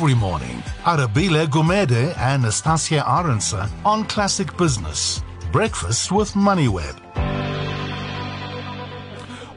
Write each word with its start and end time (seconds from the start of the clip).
every 0.00 0.14
morning. 0.14 0.62
Arabile 0.84 1.46
Gumede 1.46 2.16
and 2.16 2.42
Nastassia 2.44 3.02
Arendse 3.04 3.68
on 3.84 4.02
Classic 4.04 4.48
Business. 4.56 5.22
Breakfast 5.52 6.10
with 6.10 6.32
MoneyWeb. 6.32 7.19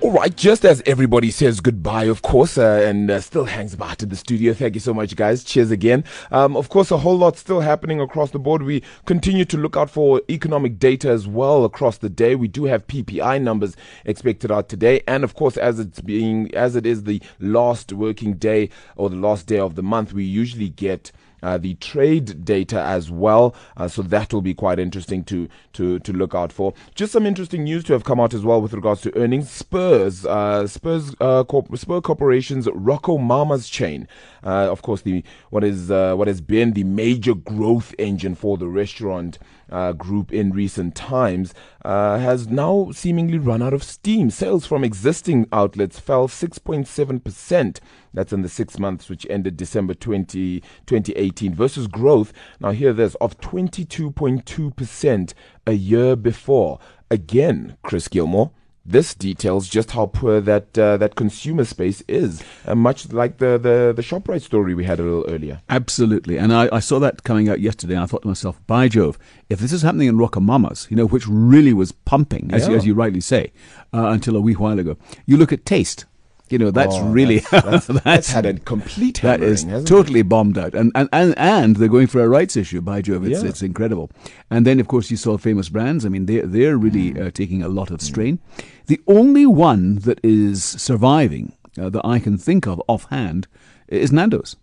All 0.03 0.11
right, 0.11 0.35
just 0.35 0.65
as 0.65 0.83
everybody 0.85 1.31
says 1.31 1.61
goodbye, 1.61 2.03
of 2.03 2.23
course, 2.23 2.57
uh, 2.57 2.83
and 2.85 3.09
uh, 3.09 3.21
still 3.21 3.45
hangs 3.45 3.73
about 3.73 4.03
in 4.03 4.09
the 4.09 4.17
studio. 4.17 4.53
Thank 4.53 4.73
you 4.75 4.81
so 4.81 4.93
much, 4.93 5.15
guys. 5.15 5.45
Cheers 5.45 5.71
again. 5.71 6.03
Um, 6.29 6.57
of 6.57 6.67
course, 6.67 6.91
a 6.91 6.97
whole 6.97 7.17
lot 7.17 7.37
still 7.37 7.61
happening 7.61 8.01
across 8.01 8.31
the 8.31 8.37
board. 8.37 8.63
We 8.63 8.83
continue 9.05 9.45
to 9.45 9.55
look 9.55 9.77
out 9.77 9.89
for 9.89 10.21
economic 10.29 10.77
data 10.77 11.09
as 11.09 11.25
well 11.25 11.63
across 11.63 11.99
the 11.99 12.09
day. 12.09 12.35
We 12.35 12.49
do 12.49 12.65
have 12.65 12.85
PPI 12.85 13.41
numbers 13.41 13.77
expected 14.03 14.51
out 14.51 14.67
today, 14.67 15.01
and 15.07 15.23
of 15.23 15.35
course, 15.35 15.55
as 15.55 15.79
it's 15.79 16.01
being 16.01 16.53
as 16.53 16.75
it 16.75 16.85
is 16.85 17.05
the 17.05 17.21
last 17.39 17.93
working 17.93 18.33
day 18.33 18.71
or 18.97 19.09
the 19.09 19.15
last 19.15 19.47
day 19.47 19.59
of 19.59 19.75
the 19.75 19.83
month, 19.83 20.11
we 20.11 20.25
usually 20.25 20.67
get 20.67 21.13
uh, 21.43 21.57
the 21.59 21.75
trade 21.75 22.43
data 22.43 22.81
as 22.81 23.11
well. 23.11 23.53
Uh, 23.77 23.87
so 23.87 24.01
that 24.01 24.33
will 24.33 24.41
be 24.41 24.53
quite 24.53 24.79
interesting 24.79 25.23
to, 25.25 25.47
to, 25.73 25.99
to 25.99 26.13
look 26.13 26.33
out 26.33 26.51
for. 26.51 26.73
Just 26.95 27.11
some 27.11 27.25
interesting 27.25 27.63
news 27.65 27.83
to 27.83 27.93
have 27.93 28.03
come 28.03 28.19
out 28.19 28.33
as 28.33 28.43
well 28.43 28.61
with 28.61 28.73
regards 28.73 29.01
to 29.01 29.15
earnings. 29.15 29.51
Spurs, 29.51 30.25
uh, 30.25 30.65
Spurs, 30.65 31.15
uh, 31.19 31.43
Corp- 31.43 31.77
Spur 31.77 32.01
Corporation's 32.01 32.67
RocoMamas 32.67 33.69
chain, 33.69 34.07
uh, 34.43 34.71
of 34.71 34.81
course, 34.81 35.01
the 35.01 35.23
what 35.51 35.63
is 35.63 35.89
what 35.89 36.27
has 36.27 36.41
been 36.41 36.73
the 36.73 36.83
major 36.83 37.35
growth 37.35 37.93
engine 37.99 38.35
for 38.35 38.57
the 38.57 38.67
restaurant 38.67 39.37
uh, 39.73 39.91
group 39.91 40.31
in 40.31 40.51
recent 40.51 40.95
times, 40.95 41.53
uh, 41.83 42.19
has 42.19 42.47
now 42.47 42.91
seemingly 42.93 43.39
run 43.39 43.61
out 43.61 43.73
of 43.73 43.83
steam. 43.83 44.29
Sales 44.29 44.65
from 44.65 44.83
existing 44.83 45.47
outlets 45.51 45.99
fell 45.99 46.27
6.7%. 46.27 47.79
That's 48.13 48.31
in 48.31 48.43
the 48.43 48.49
six 48.49 48.77
months 48.77 49.09
which 49.09 49.25
ended 49.29 49.57
December 49.57 49.95
20, 49.95 50.61
2018 50.85 51.55
versus 51.55 51.87
growth, 51.87 52.31
now 52.59 52.71
hear 52.71 52.93
this, 52.93 53.15
of 53.15 53.39
22.2% 53.39 55.33
a 55.65 55.73
year 55.73 56.15
before. 56.15 56.79
Again, 57.09 57.75
Chris 57.81 58.07
Gilmore 58.07 58.51
this 58.85 59.15
details 59.15 59.69
just 59.69 59.91
how 59.91 60.07
poor 60.07 60.41
that 60.41 60.77
uh, 60.77 60.97
that 60.97 61.15
consumer 61.15 61.63
space 61.63 62.03
is, 62.07 62.43
uh, 62.67 62.75
much 62.75 63.11
like 63.13 63.37
the, 63.37 63.57
the 63.57 63.93
the 63.95 64.01
Shoprite 64.01 64.41
story 64.41 64.73
we 64.75 64.83
had 64.83 64.99
a 64.99 65.03
little 65.03 65.25
earlier. 65.29 65.61
Absolutely, 65.69 66.37
and 66.37 66.53
I, 66.53 66.67
I 66.71 66.79
saw 66.79 66.99
that 66.99 67.23
coming 67.23 67.47
out 67.49 67.59
yesterday, 67.61 67.93
and 67.93 68.03
I 68.03 68.07
thought 68.07 68.23
to 68.23 68.27
myself, 68.27 68.59
by 68.67 68.87
Jove, 68.89 69.17
if 69.49 69.59
this 69.59 69.71
is 69.71 69.81
happening 69.83 70.07
in 70.09 70.17
RocoMamas, 70.17 70.89
you 70.91 70.97
know, 70.97 71.05
which 71.05 71.27
really 71.27 71.73
was 71.73 71.91
pumping, 71.91 72.49
as, 72.53 72.67
Yeah. 72.67 72.75
as 72.75 72.85
you 72.85 72.93
rightly 72.93 73.21
say, 73.21 73.51
uh, 73.93 74.07
until 74.07 74.35
a 74.35 74.41
wee 74.41 74.53
while 74.53 74.77
ago, 74.79 74.97
you 75.25 75.37
look 75.37 75.53
at 75.53 75.65
Taste. 75.65 76.05
You 76.53 76.59
know, 76.59 76.71
that's 76.71 76.95
Oh, 76.95 77.09
really 77.09 77.39
that's, 77.51 77.87
that's, 77.87 78.03
that's 78.03 78.29
had 78.31 78.45
a 78.45 78.53
complete 78.73 79.19
that 79.21 79.41
is 79.41 79.63
hasn't 79.63 79.83
it? 79.85 79.87
totally 79.95 80.21
bombed 80.21 80.57
out, 80.57 80.73
and 80.75 80.91
and, 80.95 81.09
and 81.11 81.33
and 81.37 81.75
they're 81.77 81.89
going 81.97 82.07
for 82.07 82.21
a 82.23 82.29
rights 82.29 82.55
issue. 82.55 82.79
By 82.81 83.01
Jove, 83.01 83.25
it's 83.25 83.41
Yeah. 83.43 83.49
it's 83.49 83.61
incredible. 83.63 84.07
And 84.49 84.61
then, 84.67 84.79
of 84.79 84.87
course, 84.87 85.09
you 85.11 85.17
saw 85.17 85.37
famous 85.37 85.69
brands. 85.69 86.05
I 86.05 86.09
mean, 86.09 86.25
they 86.27 86.39
they're 86.55 86.77
really 86.77 87.11
Mm. 87.13 87.27
uh, 87.27 87.31
taking 87.31 87.63
a 87.63 87.67
lot 87.79 87.89
of 87.91 87.99
strain. 88.01 88.37
The 88.85 88.99
only 89.07 89.45
one 89.47 89.83
that 90.07 90.19
is 90.23 90.63
surviving 90.63 91.45
uh, 91.81 91.89
that 91.89 92.05
I 92.05 92.19
can 92.19 92.37
think 92.37 92.67
of 92.67 92.79
offhand 92.87 93.47
is 93.87 94.11
Nando's. 94.11 94.55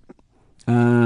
Uh, 0.69 0.99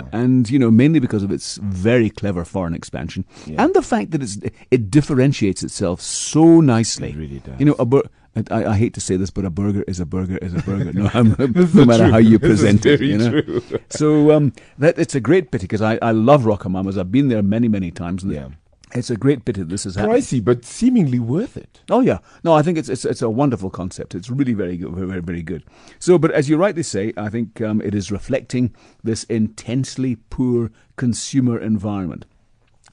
Oh. 0.00 0.08
And 0.12 0.48
you 0.50 0.58
know, 0.58 0.70
mainly 0.70 1.00
because 1.00 1.24
of 1.24 1.30
its 1.32 1.58
very 1.62 2.10
clever 2.10 2.44
foreign 2.44 2.74
expansion, 2.74 3.24
and 3.56 3.74
the 3.74 3.82
fact 3.82 4.10
that 4.12 4.22
it's 4.22 4.38
it 4.70 4.90
differentiates 4.90 5.62
itself 5.62 6.00
so 6.00 6.60
nicely. 6.60 7.10
It 7.10 7.16
really 7.16 7.40
does. 7.40 7.58
You 7.58 7.66
know, 7.66 7.76
a 7.80 7.84
bur- 7.84 8.08
I, 8.50 8.64
I 8.72 8.76
hate 8.76 8.94
to 8.94 9.00
say 9.00 9.16
this, 9.16 9.30
but 9.30 9.44
a 9.44 9.50
burger 9.50 9.82
is 9.86 10.00
a 10.00 10.06
burger 10.06 10.38
is 10.38 10.54
a 10.54 10.62
burger. 10.62 10.92
No, 10.92 11.08
no 11.14 11.84
matter 11.84 12.04
true. 12.04 12.12
how 12.12 12.18
you 12.18 12.38
present 12.38 12.86
it. 12.86 13.00
You 13.00 13.18
know? 13.18 13.40
true. 13.40 13.62
So 13.90 14.32
um, 14.32 14.52
that 14.78 14.98
it's 14.98 15.14
a 15.14 15.20
great 15.20 15.50
pity 15.50 15.64
because 15.64 15.82
I, 15.82 15.98
I 16.02 16.12
love 16.12 16.42
RocoMamas. 16.42 16.98
I've 16.98 17.12
been 17.12 17.28
there 17.28 17.42
many 17.42 17.68
many 17.68 17.90
times. 17.90 18.24
Yeah. 18.24 18.48
it's 18.94 19.10
a 19.10 19.16
great 19.16 19.44
pity 19.44 19.62
this 19.62 19.84
is 19.84 19.96
happening. 19.96 20.16
Pricey, 20.16 20.44
but 20.44 20.64
seemingly 20.64 21.18
worth 21.18 21.56
it. 21.56 21.80
Oh 21.90 22.00
yeah, 22.00 22.18
no, 22.44 22.54
I 22.54 22.62
think 22.62 22.78
it's 22.78 22.88
it's 22.88 23.04
it's 23.04 23.22
a 23.22 23.30
wonderful 23.30 23.70
concept. 23.70 24.14
It's 24.14 24.30
really 24.30 24.54
very 24.54 24.76
good, 24.76 24.92
very 24.92 25.06
very, 25.06 25.20
very 25.20 25.42
good. 25.42 25.64
So, 25.98 26.18
but 26.18 26.30
as 26.30 26.48
you 26.48 26.56
rightly 26.56 26.82
say, 26.82 27.12
I 27.16 27.28
think 27.28 27.60
um, 27.60 27.80
it 27.82 27.94
is 27.94 28.10
reflecting 28.10 28.74
this 29.02 29.24
intensely 29.24 30.16
poor 30.30 30.70
consumer 30.96 31.58
environment. 31.58 32.24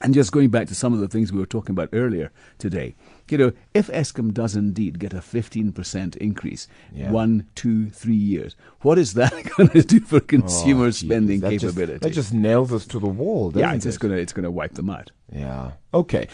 And 0.00 0.12
just 0.14 0.30
going 0.32 0.50
back 0.50 0.68
to 0.68 0.74
some 0.74 0.92
of 0.92 1.00
the 1.00 1.08
things 1.08 1.32
we 1.32 1.38
were 1.40 1.46
talking 1.46 1.72
about 1.72 1.88
earlier 1.92 2.30
today, 2.58 2.94
you 3.30 3.38
know, 3.38 3.52
if 3.74 3.88
Eskom 3.88 4.32
does 4.34 4.54
indeed 4.54 4.98
get 4.98 5.14
a 5.14 5.22
fifteen 5.22 5.72
percent 5.72 6.16
increase, 6.16 6.68
Yeah. 6.92 7.10
one, 7.10 7.46
two, 7.54 7.88
three 7.90 8.14
years, 8.14 8.54
what 8.82 8.98
is 8.98 9.14
that 9.14 9.32
going 9.56 9.70
to 9.70 9.82
do 9.82 10.00
for 10.00 10.20
consumer 10.20 10.86
Oh, 10.86 10.90
spending 10.90 11.40
that 11.40 11.52
just- 11.52 11.64
capability? 11.64 11.98
that 12.06 12.12
just 12.14 12.32
nails 12.34 12.72
us 12.72 12.86
to 12.88 12.98
the 12.98 13.06
wall, 13.08 13.50
doesn't 13.50 13.66
yeah, 13.68 13.74
it's 13.74 13.84
just 13.84 13.96
it? 13.96 14.00
going 14.02 14.14
to 14.14 14.20
it's 14.20 14.32
going 14.32 14.44
to 14.44 14.50
wipe 14.50 14.74
them 14.74 14.90
out. 14.90 15.10
Yeah. 15.32 15.72
Okay. 15.94 16.28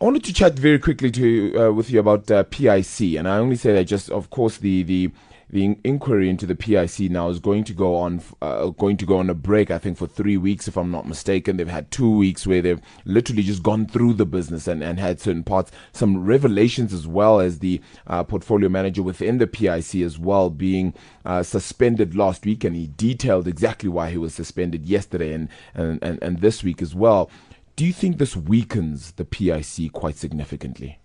I 0.00 0.04
wanted 0.04 0.24
to 0.24 0.32
chat 0.32 0.58
very 0.58 0.78
quickly 0.78 1.10
to 1.12 1.56
uh, 1.68 1.72
with 1.72 1.90
you 1.90 2.00
about 2.00 2.30
uh, 2.30 2.42
PIC, 2.44 3.16
and 3.16 3.26
I 3.28 3.38
only 3.38 3.56
say 3.56 3.72
that 3.74 3.84
just, 3.84 4.10
of 4.10 4.28
course, 4.30 4.58
the 4.58 4.82
the 4.82 5.10
the 5.54 5.64
in- 5.64 5.80
inquiry 5.84 6.28
into 6.28 6.46
the 6.46 6.56
PIC 6.56 7.12
now 7.12 7.28
is 7.28 7.38
going 7.38 7.62
to 7.62 7.72
go 7.72 7.94
on 7.94 8.20
uh, 8.42 8.66
going 8.70 8.96
to 8.96 9.06
go 9.06 9.18
on 9.18 9.30
a 9.30 9.34
break. 9.34 9.70
I 9.70 9.78
think 9.78 9.96
for 9.96 10.08
three 10.08 10.36
weeks, 10.36 10.66
if 10.66 10.76
I'm 10.76 10.90
not 10.90 11.06
mistaken. 11.06 11.56
They've 11.56 11.68
had 11.68 11.92
two 11.92 12.10
weeks 12.10 12.44
where 12.44 12.60
they've 12.60 12.80
literally 13.04 13.44
just 13.44 13.62
gone 13.62 13.86
through 13.86 14.14
the 14.14 14.26
business 14.26 14.66
and, 14.66 14.82
and 14.82 14.98
had 14.98 15.20
certain 15.20 15.44
parts, 15.44 15.70
some 15.92 16.24
revelations 16.24 16.92
as 16.92 17.06
well 17.06 17.38
as 17.38 17.60
the 17.60 17.80
uh, 18.08 18.24
portfolio 18.24 18.68
manager 18.68 19.04
within 19.04 19.38
the 19.38 19.46
PIC 19.46 20.02
as 20.02 20.18
well 20.18 20.50
being 20.50 20.92
uh, 21.24 21.44
suspended 21.44 22.16
last 22.16 22.44
week, 22.44 22.64
and 22.64 22.74
he 22.74 22.90
detailed 22.96 23.46
exactly 23.46 23.88
why 23.88 24.10
he 24.10 24.18
was 24.18 24.34
suspended 24.34 24.84
yesterday 24.84 25.32
and 25.32 25.48
and, 25.72 26.02
and, 26.02 26.20
and 26.20 26.40
this 26.40 26.64
week 26.64 26.82
as 26.82 26.96
well. 26.96 27.30
Do 27.76 27.86
you 27.86 27.92
think 27.92 28.18
this 28.18 28.36
weakens 28.36 29.12
the 29.12 29.24
PIC 29.24 29.92
quite 29.92 30.16
significantly? 30.16 30.98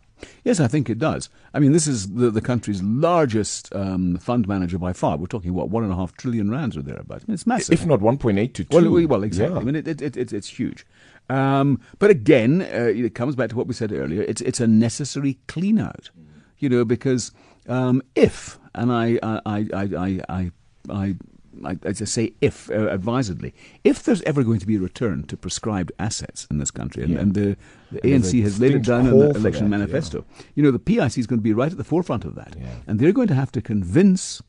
Yes, 0.43 0.59
I 0.59 0.67
think 0.67 0.89
it 0.89 0.97
does. 0.99 1.29
I 1.53 1.59
mean, 1.59 1.71
this 1.73 1.87
is 1.87 2.13
the, 2.13 2.29
the 2.31 2.41
country's 2.41 2.81
largest 2.81 3.73
um, 3.75 4.17
fund 4.17 4.47
manager 4.47 4.77
by 4.77 4.93
far. 4.93 5.17
We're 5.17 5.27
talking, 5.27 5.53
what, 5.53 5.69
one 5.69 5.83
and 5.83 5.91
a 5.91 5.95
half 5.95 6.13
trillion 6.13 6.49
rands 6.49 6.77
or 6.77 6.81
thereabouts. 6.81 7.23
I 7.27 7.31
mean, 7.31 7.33
it's 7.35 7.47
massive. 7.47 7.73
If 7.73 7.85
not 7.85 7.99
1.8 7.99 8.53
to 8.53 8.63
2. 8.63 8.67
well, 8.75 8.89
we- 8.91 9.05
well, 9.05 9.23
exactly. 9.23 9.55
Yeah. 9.55 9.61
I 9.61 9.63
mean, 9.63 9.75
it, 9.75 9.87
it, 9.87 10.01
it, 10.01 10.17
it's 10.17 10.33
it's 10.33 10.47
huge. 10.47 10.85
Um, 11.29 11.79
but 11.99 12.09
again, 12.09 12.61
uh, 12.61 12.91
it 12.95 13.13
comes 13.13 13.35
back 13.35 13.49
to 13.51 13.55
what 13.55 13.67
we 13.67 13.73
said 13.73 13.91
earlier. 13.91 14.21
It's 14.23 14.41
it's 14.41 14.59
a 14.59 14.65
necessary 14.67 15.37
clean 15.47 15.77
out, 15.79 16.09
you 16.57 16.69
know, 16.69 16.83
because 16.83 17.31
um, 17.67 18.01
if 18.15 18.57
and 18.73 18.91
I 18.91 19.19
I 19.21 19.39
I 19.45 19.59
I 19.75 20.21
I, 20.27 20.51
I, 20.89 21.15
I 21.65 21.77
I, 21.85 21.93
say 21.93 22.33
if 22.41 22.69
uh, 22.69 22.87
advisedly, 22.89 23.53
if 23.83 24.03
there's 24.03 24.21
ever 24.23 24.43
going 24.43 24.59
to 24.59 24.67
be 24.67 24.75
a 24.77 24.79
return 24.79 25.23
to 25.27 25.37
prescribed 25.37 25.91
assets 25.99 26.47
in 26.51 26.57
this 26.57 26.71
country, 26.71 27.03
and, 27.03 27.13
Yeah. 27.13 27.19
and 27.19 27.33
the, 27.33 27.57
the 27.91 27.99
There's 28.03 28.33
a 28.33 28.37
ANC 28.37 28.43
has 28.43 28.59
laid 28.59 28.75
it 28.75 28.83
down 28.83 29.07
in 29.07 29.17
the 29.19 29.29
election 29.31 29.69
that, 29.69 29.77
manifesto, 29.77 30.25
you 30.55 30.63
know, 30.63 30.71
the 30.71 30.79
PIC 30.79 31.17
is 31.17 31.27
going 31.27 31.39
to 31.39 31.43
be 31.43 31.53
right 31.53 31.71
at 31.71 31.77
the 31.77 31.83
forefront 31.83 32.25
of 32.25 32.35
that, 32.35 32.55
Yeah. 32.59 32.67
and 32.87 32.99
they're 32.99 33.11
going 33.11 33.27
to 33.29 33.35
have 33.35 33.51
to 33.53 33.61
convince 33.61 34.41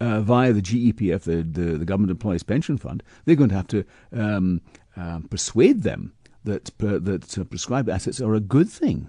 uh, 0.00 0.20
via 0.20 0.52
the 0.52 0.62
GEPF, 0.62 1.22
the, 1.22 1.42
the, 1.42 1.78
the 1.78 1.84
Government 1.84 2.10
Employees 2.10 2.42
Pension 2.42 2.76
Fund, 2.76 3.02
they're 3.24 3.36
going 3.36 3.50
to 3.50 3.54
have 3.56 3.68
to 3.68 3.84
um, 4.12 4.60
um, 4.96 5.22
persuade 5.30 5.82
them 5.84 6.12
that 6.44 6.72
that 6.78 7.38
uh, 7.38 7.44
prescribed 7.44 7.88
assets 7.88 8.20
are 8.20 8.34
a 8.34 8.40
good 8.40 8.68
thing. 8.68 9.08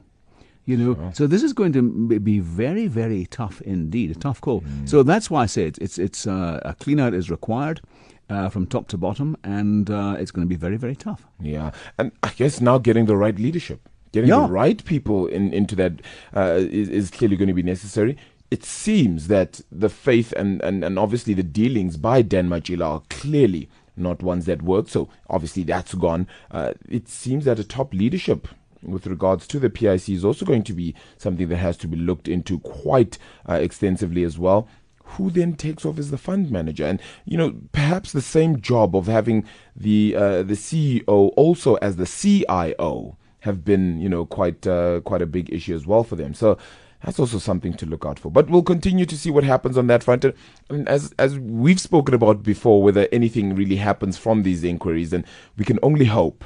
You 0.65 0.77
know, 0.77 1.11
so 1.13 1.27
this 1.27 1.43
is 1.43 1.51
going 1.51 1.73
to 1.73 1.81
be 2.19 2.39
very, 2.39 2.87
very 2.87 3.25
tough 3.25 3.59
indeed, 3.61 4.11
a 4.11 4.15
tough 4.15 4.39
call. 4.39 4.63
So 4.85 5.03
that's 5.03 5.29
why 5.29 5.43
I 5.43 5.45
say 5.47 5.65
it's 5.65 5.77
it's, 5.79 5.97
it's 5.99 6.25
uh, 6.27 6.61
a 6.63 6.73
clean 6.73 6.99
out 7.01 7.13
is 7.13 7.29
required 7.29 7.81
uh, 8.29 8.47
from 8.49 8.65
top 8.67 8.87
to 8.89 8.97
bottom, 8.97 9.35
and 9.43 9.89
uh, 9.89 10.15
it's 10.17 10.31
going 10.31 10.47
to 10.47 10.49
be 10.49 10.55
very, 10.55 10.77
very 10.77 10.95
tough. 10.95 11.25
Yeah. 11.41 11.71
And 11.97 12.11
I 12.23 12.29
guess 12.29 12.61
now 12.61 12.77
getting 12.77 13.07
the 13.07 13.17
right 13.17 13.37
leadership, 13.37 13.89
getting 14.13 14.29
Yeah. 14.29 14.47
the 14.47 14.53
right 14.53 14.83
people 14.85 15.27
in, 15.27 15.53
into 15.53 15.75
that 15.75 16.01
uh, 16.35 16.59
is, 16.59 16.87
is 16.87 17.11
clearly 17.11 17.35
going 17.35 17.49
to 17.49 17.53
be 17.53 17.63
necessary. 17.63 18.15
It 18.49 18.63
seems 18.63 19.27
that 19.27 19.61
the 19.71 19.89
faith 19.89 20.31
and, 20.37 20.61
and, 20.61 20.83
and 20.85 20.97
obviously 20.97 21.33
the 21.33 21.43
dealings 21.43 21.97
by 21.97 22.21
Dan 22.21 22.47
Matjila 22.47 22.85
are 22.85 23.01
clearly 23.09 23.67
not 23.97 24.23
ones 24.23 24.45
that 24.45 24.61
work. 24.61 24.87
So 24.89 25.09
obviously 25.29 25.63
that's 25.63 25.93
gone. 25.95 26.27
Uh, 26.51 26.73
it 26.87 27.09
seems 27.09 27.45
that 27.45 27.59
a 27.59 27.63
top 27.63 27.93
leadership 27.93 28.47
with 28.83 29.07
regards 29.07 29.47
to 29.47 29.59
the 29.59 29.69
PIC 29.69 30.09
is 30.09 30.25
also 30.25 30.45
going 30.45 30.63
to 30.63 30.73
be 30.73 30.95
something 31.17 31.47
that 31.49 31.57
has 31.57 31.77
to 31.77 31.87
be 31.87 31.97
looked 31.97 32.27
into 32.27 32.59
quite 32.59 33.17
uh, 33.47 33.53
extensively 33.55 34.23
as 34.23 34.37
well. 34.37 34.67
Who 35.05 35.29
then 35.29 35.55
takes 35.55 35.85
off 35.85 35.99
as 35.99 36.11
the 36.11 36.17
fund 36.17 36.49
manager, 36.49 36.85
and 36.85 37.01
you 37.25 37.37
know 37.37 37.55
perhaps 37.71 38.11
the 38.11 38.21
same 38.21 38.61
job 38.61 38.95
of 38.95 39.07
having 39.07 39.45
the 39.75 40.15
uh, 40.15 40.43
the 40.43 40.53
CEO 40.53 41.33
also 41.35 41.75
as 41.75 41.97
the 41.97 42.05
CIO 42.05 43.17
have 43.41 43.65
been 43.65 43.99
you 43.99 44.09
know 44.09 44.25
quite 44.25 44.65
uh, 44.65 45.01
quite 45.01 45.21
a 45.21 45.27
big 45.27 45.53
issue 45.53 45.75
as 45.75 45.85
well 45.85 46.03
for 46.03 46.15
them. 46.15 46.33
So 46.33 46.57
that's 47.03 47.19
also 47.19 47.37
something 47.37 47.73
to 47.73 47.85
look 47.85 48.05
out 48.05 48.17
for. 48.17 48.31
But 48.31 48.49
we'll 48.49 48.63
continue 48.63 49.05
to 49.05 49.17
see 49.17 49.29
what 49.29 49.43
happens 49.43 49.77
on 49.77 49.87
that 49.87 50.03
front. 50.03 50.25
And 50.69 50.87
as 50.87 51.13
as 51.19 51.37
we've 51.37 51.79
spoken 51.79 52.13
about 52.13 52.43
before, 52.43 52.81
whether 52.81 53.07
anything 53.11 53.55
really 53.55 53.75
happens 53.75 54.17
from 54.17 54.43
these 54.43 54.63
inquiries, 54.63 55.11
and 55.11 55.25
we 55.57 55.65
can 55.65 55.79
only 55.83 56.05
hope 56.05 56.43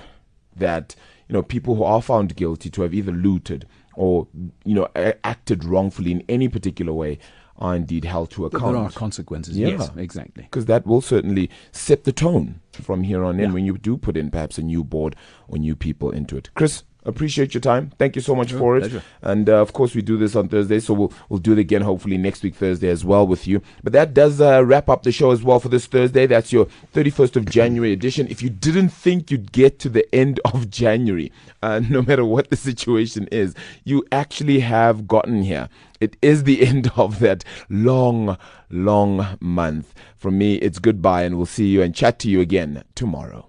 that 0.55 0.95
you 1.29 1.33
know 1.33 1.44
people 1.44 1.75
who 1.75 1.83
are 1.83 2.01
found 2.01 2.35
guilty 2.35 2.69
to 2.69 2.81
have 2.81 2.94
either 2.94 3.12
looted 3.12 3.68
or 3.95 4.27
you 4.65 4.74
know 4.75 4.88
acted 5.24 5.63
wrongfully 5.63 6.12
in 6.12 6.24
any 6.29 6.47
particular 6.47 6.94
way 6.94 7.18
are 7.59 7.75
indeed 7.75 8.06
held 8.06 8.29
to 8.29 8.45
account. 8.45 8.74
There 8.74 8.83
are 8.83 8.91
consequences. 8.91 9.57
Yeah. 9.57 9.69
Yes, 9.69 9.89
exactly. 9.97 10.44
because 10.44 10.65
that 10.65 10.85
will 10.85 11.01
certainly 11.01 11.50
set 11.71 12.03
the 12.03 12.12
tone 12.12 12.59
from 12.71 13.01
here 13.01 13.24
on 13.24 13.39
in 13.39 13.50
Yeah. 13.50 13.53
when 13.53 13.65
you 13.65 13.77
do 13.79 13.97
put 13.97 14.15
in 14.15 14.29
perhaps 14.29 14.59
a 14.59 14.62
new 14.62 14.83
board 14.83 15.15
or 15.47 15.57
new 15.57 15.75
people 15.75 16.12
into 16.12 16.38
it. 16.38 16.51
Chris, 16.53 16.83
appreciate 17.07 17.54
your 17.56 17.62
time. 17.62 17.92
Thank 17.98 18.15
you 18.15 18.21
so 18.21 18.36
much 18.36 18.50
Sure, 18.50 18.59
for 18.59 18.77
it. 18.77 18.81
pleasure. 18.81 19.01
And 19.24 19.50
uh, 19.50 19.56
of 19.62 19.74
course, 19.74 19.95
we 19.95 20.01
do 20.04 20.18
this 20.18 20.36
on 20.36 20.48
Thursday, 20.50 20.80
so 20.80 20.94
we'll 20.94 21.13
we'll 21.30 21.39
do 21.39 21.54
it 21.54 21.59
again 21.59 21.81
hopefully 21.81 22.18
next 22.18 22.44
week 22.44 22.54
Thursday 22.56 22.89
as 22.89 23.04
well 23.04 23.25
with 23.25 23.48
you. 23.48 23.62
But 23.83 23.94
that 23.94 24.13
does 24.13 24.39
uh, 24.39 24.63
wrap 24.63 24.89
up 24.89 25.04
the 25.04 25.12
show 25.12 25.31
as 25.31 25.42
well 25.42 25.59
for 25.59 25.69
this 25.69 25.88
Thursday. 25.88 26.27
That's 26.27 26.54
your 26.54 26.68
31st 26.94 27.36
of 27.38 27.45
January 27.45 27.94
edition. 27.94 28.27
If 28.27 28.44
you 28.44 28.50
didn't 28.50 28.89
think 28.89 29.31
you'd 29.31 29.51
get 29.51 29.80
to 29.80 29.89
the 29.89 30.06
end 30.13 30.39
of 30.45 30.69
January, 30.69 31.31
uh, 31.63 31.80
no 31.89 32.01
matter 32.04 32.25
what 32.25 32.50
the 32.50 32.57
situation 32.57 33.27
is, 33.31 33.56
you 33.83 34.06
actually 34.12 34.59
have 34.59 35.07
gotten 35.07 35.42
here. 35.44 35.69
It 36.00 36.15
is 36.21 36.44
the 36.44 36.62
end 36.68 36.92
of 36.95 37.19
that 37.19 37.44
long, 37.69 38.38
long 38.69 39.38
month. 39.39 39.95
From 40.15 40.38
me, 40.38 40.56
it's 40.56 40.80
goodbye, 40.80 41.24
and 41.24 41.38
we'll 41.38 41.45
see 41.45 41.68
you 41.68 41.81
and 41.81 41.95
chat 41.95 42.19
to 42.19 42.30
you 42.30 42.42
again 42.42 42.83
tomorrow. 42.95 43.48